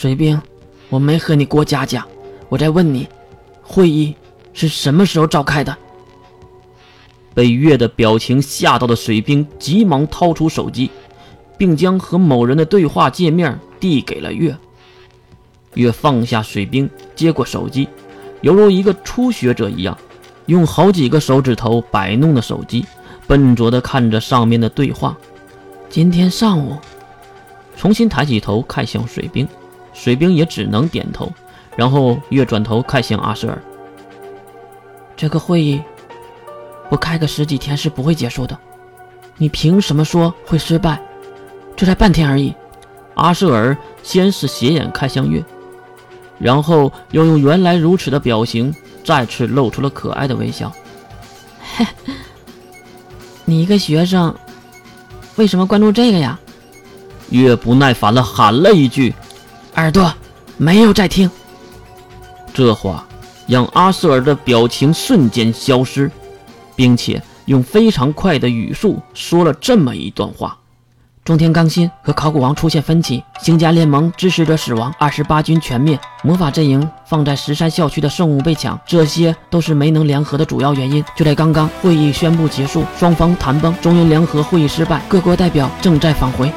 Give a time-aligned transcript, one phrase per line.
[0.00, 0.40] 水兵，
[0.88, 2.06] 我没和你过家家，
[2.48, 3.06] 我在问你，
[3.60, 4.14] 会议
[4.54, 5.76] 是什么时候召开的？
[7.34, 10.90] 被月的表情吓到的水兵急忙掏出手机，
[11.58, 14.56] 并将和某人的对话界面递给了月。
[15.74, 17.86] 月放下水兵，接过手机，
[18.40, 19.98] 犹如一个初学者一样，
[20.46, 22.86] 用好几个手指头摆弄的手机，
[23.26, 25.14] 笨拙地看着上面的对话。
[25.90, 26.78] 今天上午，
[27.76, 29.46] 重新抬起头看向水兵，
[30.00, 31.30] 水兵也只能点头。
[31.76, 33.62] 然后越转头看向阿舍尔，
[35.14, 35.80] 这个会议。
[36.88, 38.58] 不开个十几天是不会结束的，
[39.36, 41.00] 你凭什么说会失败？
[41.76, 42.52] 这才半天而已。
[43.14, 45.44] 阿舍尔先是斜眼看向月，
[46.38, 48.74] 然后又用原来如此的表情
[49.04, 50.72] 再次露出了可爱的微笑。
[51.76, 51.86] 嘿，
[53.44, 54.34] 你一个学生，
[55.36, 56.38] 为什么关注这个呀？
[57.28, 59.14] 月不耐烦了，喊了一句
[59.80, 60.14] ：“耳朵，
[60.56, 61.30] 没有在听。”
[62.54, 63.06] 这话
[63.46, 66.10] 让阿瑟尔的表情瞬间消失。
[66.76, 70.56] 并且用非常快的语速说了这么一段话：
[71.22, 81.04] 中天刚新和考古王出现分歧，星家联盟支持者死亡，二十八军全灭，魔法阵营放在石山校区的圣物被抢，这些都是没能联合的主要原因。
[81.14, 86.50] 就在刚刚，会议宣布结束，双方谈崩，中英联合会议失败，各国代表正在返回。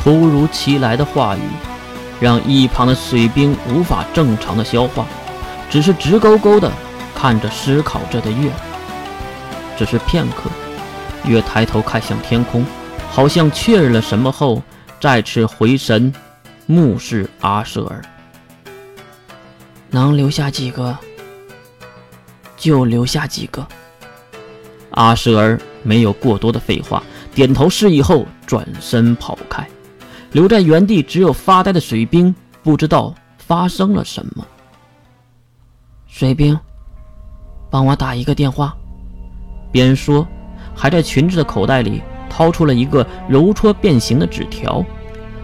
[0.00, 1.40] 突如其来的话语
[2.20, 5.06] 让一旁的水兵无法正常的消化，
[5.70, 6.70] 只是直勾勾的
[7.14, 8.50] 看着思考着的月。
[9.76, 10.48] 只是片刻，
[11.24, 12.64] 月抬头看向天空，
[13.10, 14.62] 好像确认了什么后，
[15.00, 16.12] 再次回神，
[16.66, 18.00] 目视阿舍尔。
[19.90, 20.96] 能留下几个，
[22.56, 23.66] 就留下几个。
[24.90, 27.02] 阿舍尔没有过多的废话，
[27.34, 29.68] 点头示意后转身跑开，
[30.34, 34.44] 留在原地只有发呆的水兵，不知道发生了什么。
[36.08, 36.58] 水兵，
[37.70, 38.76] 帮我打一个电话。
[39.70, 40.26] 边说，
[40.74, 44.84] 还在裙子的口袋里掏出了一个揉搓变形的纸条。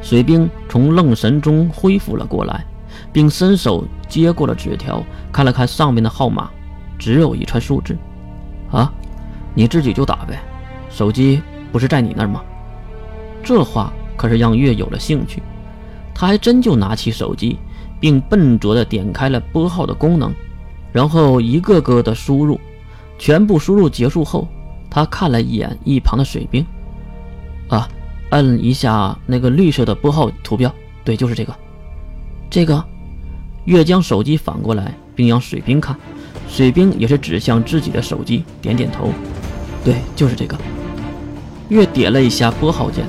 [0.00, 2.64] 水兵从愣神中恢复了过来，
[3.12, 5.00] 并伸手接过了纸条，
[5.30, 6.50] 看了看上面的号码，
[6.98, 7.96] 只有一串数字。
[8.72, 8.92] 啊，
[9.54, 10.40] 你自己就打呗，
[10.90, 11.40] 手机
[11.70, 12.42] 不是在你那儿吗？
[13.44, 13.92] 这话
[14.22, 15.42] 可是让月有了兴趣，
[16.14, 17.58] 他还真就拿起手机，
[17.98, 20.32] 并笨拙地点开了拨号的功能，
[20.92, 22.60] 然后一个个的输入。
[23.18, 24.46] 全部输入结束后，
[24.88, 26.64] 他看了一眼一旁的水兵，
[27.66, 27.88] 啊，
[28.30, 30.72] 摁一下那个绿色的拨号图标，
[31.02, 31.52] 对，就是这个，
[32.48, 32.84] 这个。
[33.64, 35.96] 月将手机反过来，并让水兵看，
[36.48, 39.10] 水兵也是指向自己的手机，点点头，
[39.84, 40.56] 对，就是这个。
[41.70, 43.04] 月点了一下拨号键，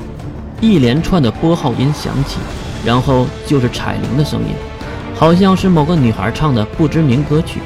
[0.61, 2.37] 一连串的拨号音响起，
[2.85, 4.55] 然后就是彩铃的声音，
[5.15, 7.59] 好像是某个女孩唱的不知名歌曲，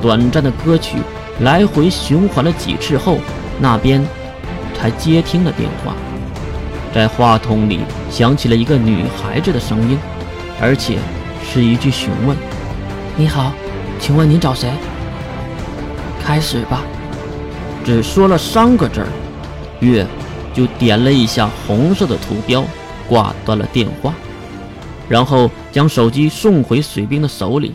[0.00, 0.98] 短暂的歌曲。
[1.40, 3.18] 来回循环了几次后，
[3.60, 4.04] 那边
[4.76, 5.94] 才接听了电话。
[6.92, 7.78] 在话筒里
[8.10, 9.96] 响起了一个女孩子的声音，
[10.60, 10.98] 而且
[11.48, 12.36] 是一句询问
[13.14, 13.52] ：“你好，
[14.00, 14.68] 请问您找谁？”
[16.20, 16.82] 开始吧。
[17.84, 19.06] 只说了三个字儿，
[19.78, 20.04] 月
[20.58, 22.64] 就点了一下红色的图标，
[23.08, 24.12] 挂断了电话，
[25.08, 27.72] 然后将手机送回水兵的手里，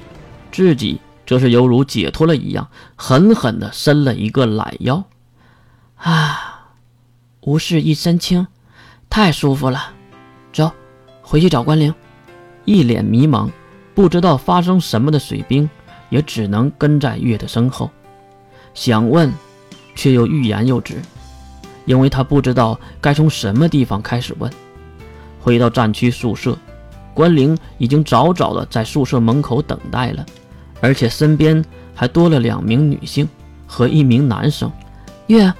[0.51, 0.99] 自己。
[1.25, 2.67] 则是犹如解脱了一样，
[2.97, 5.01] 狠狠地伸了一个懒腰。
[5.95, 6.73] 啊，
[7.39, 8.45] 无事一身轻，
[9.09, 9.93] 太舒服了。
[10.51, 10.69] 走，
[11.21, 11.95] 回去找关灵。
[12.65, 13.49] 一脸迷茫，
[13.95, 15.69] 不知道发生什么的水兵，
[16.09, 17.89] 也只能跟在月的身后。
[18.73, 19.31] 想问，
[19.95, 21.01] 却又欲言又止，
[21.85, 24.51] 因为他不知道该从什么地方开始问。
[25.39, 26.57] 回到战区宿舍，
[27.13, 30.25] 关灵已经早早的在宿舍门口等待了。
[30.81, 31.63] 而且身边
[31.95, 33.27] 还多了两名女性
[33.65, 34.71] 和一名男生。
[35.27, 35.53] 月，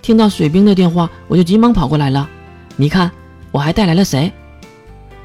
[0.00, 2.28] 听到水兵的电话，我就急忙跑过来了。
[2.76, 3.10] 你看，
[3.50, 4.32] 我还带来了谁？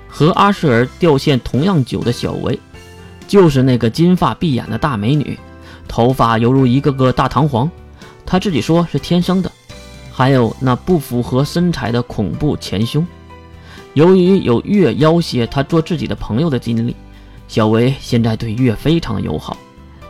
[0.07, 2.59] 和阿舍尔掉线同样久的小维，
[3.27, 5.37] 就是那个金发碧眼的大美女，
[5.87, 7.69] 头发犹如一个个大弹簧，
[8.25, 9.51] 她自己说是天生的。
[10.17, 13.05] 还有那不符合身材的恐怖前胸。
[13.93, 16.95] 由于有月要挟他做自己的朋友的经历。
[17.47, 19.55] 小维现在对月非常友好，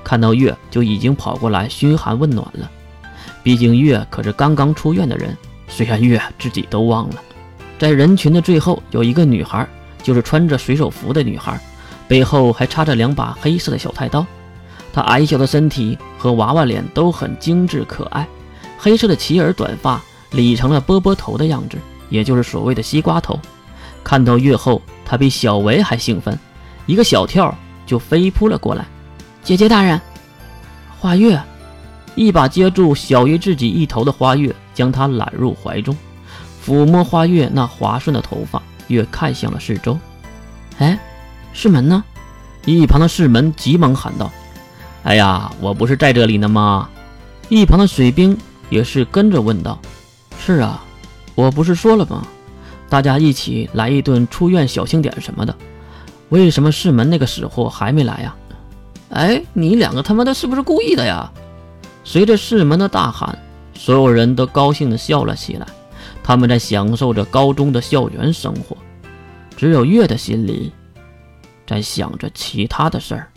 [0.05, 2.71] 看到月就已经跑过来嘘寒问暖了。
[3.43, 5.35] 毕竟月可是刚刚出院的人，
[5.67, 7.21] 虽然月自己都忘了。
[7.77, 9.67] 在人群的最后有一个女孩，
[10.01, 11.59] 就是穿着水手服的女孩，
[12.07, 14.25] 背后还插着两把黑色的小太刀。
[14.93, 18.25] 她矮小的身体和娃娃脸都很精致可爱，
[18.77, 20.01] 黑色的齐耳短发
[20.31, 21.77] 理成了波波头的样子，
[22.09, 23.39] 也就是所谓的西瓜头。
[24.03, 26.37] 看到月后，他比小维还兴奋，
[26.85, 27.53] 一个小跳
[27.85, 28.85] 就飞扑了过来。
[29.43, 29.99] 姐姐大人，
[30.99, 31.41] 花月
[32.15, 35.95] 一把接住小月自己一头的花月，将她揽入怀中，
[36.65, 39.97] 抚摸花月那滑顺的头发，月看向了四周。
[40.77, 40.97] 哎，
[41.53, 42.03] 世门呢？
[42.65, 44.29] 一旁的世门急忙喊道
[45.03, 46.89] ：“哎呀，我不是在这里呢吗？”
[47.47, 48.37] 一旁的水兵
[48.69, 49.79] 也是跟着问道
[50.39, 50.83] ：“是啊，
[51.35, 52.25] 我不是说了吗？
[52.89, 55.55] 大家一起来一顿出院小庆典什么的，
[56.29, 58.35] 为什么世门那个死货还没来呀？”
[59.09, 61.31] 哎，你两个他妈的是不是故意的呀？
[62.03, 63.37] 随着世门的大喊，
[63.73, 65.65] 所有人都高兴地笑了起来。
[66.23, 68.75] 他们在享受着高中的校园生活，
[69.55, 70.73] 只有月的心里
[71.65, 73.31] 在想着其他的事儿。